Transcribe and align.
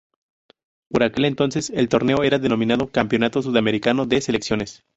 Por 0.89 1.03
aquel 1.03 1.25
entonces 1.25 1.69
el 1.69 1.87
torneo 1.87 2.23
era 2.23 2.39
denominado 2.39 2.87
Campeonato 2.91 3.43
Sudamericano 3.43 4.07
de 4.07 4.19
Selecciones. 4.19 4.81